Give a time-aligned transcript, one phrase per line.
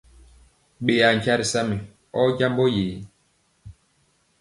[0.85, 1.75] Ɓeya nkya ri sa mɛ
[2.19, 2.85] ɔ jambɔ ye?